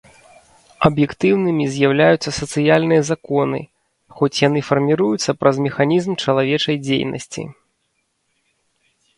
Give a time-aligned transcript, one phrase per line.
[0.87, 3.59] Аб'ектыўнымі з'яўляюцца сацыяльныя законы,
[4.21, 7.43] хоць яны фарміруюцца праз механізм чалавечай дзейнасці.